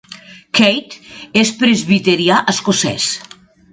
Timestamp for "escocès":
2.55-3.11